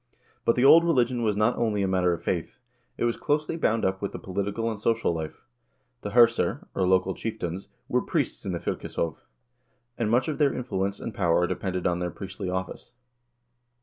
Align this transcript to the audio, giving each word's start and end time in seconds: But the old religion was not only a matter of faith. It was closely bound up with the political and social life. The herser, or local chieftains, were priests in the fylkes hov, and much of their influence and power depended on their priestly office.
But 0.45 0.55
the 0.55 0.65
old 0.65 0.83
religion 0.83 1.21
was 1.21 1.35
not 1.37 1.57
only 1.57 1.83
a 1.83 1.87
matter 1.87 2.11
of 2.11 2.23
faith. 2.23 2.57
It 2.97 3.03
was 3.03 3.15
closely 3.15 3.55
bound 3.55 3.85
up 3.85 4.01
with 4.01 4.13
the 4.13 4.17
political 4.17 4.67
and 4.71 4.81
social 4.81 5.13
life. 5.13 5.43
The 6.01 6.09
herser, 6.09 6.65
or 6.73 6.87
local 6.87 7.13
chieftains, 7.13 7.67
were 7.87 8.01
priests 8.01 8.43
in 8.43 8.51
the 8.51 8.59
fylkes 8.59 8.95
hov, 8.95 9.23
and 9.99 10.09
much 10.09 10.27
of 10.27 10.39
their 10.39 10.55
influence 10.55 10.99
and 10.99 11.13
power 11.13 11.45
depended 11.45 11.85
on 11.85 11.99
their 11.99 12.09
priestly 12.09 12.49
office. 12.49 12.93